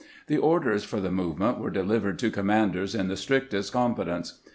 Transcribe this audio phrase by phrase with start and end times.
[0.25, 4.41] The orders for the movement were delivered to commanders in the strictest confidence.